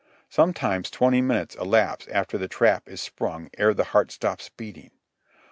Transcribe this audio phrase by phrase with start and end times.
[0.29, 4.89] Sometimes twenty minutes elapse after the trap is sprung ere the heart stops beating.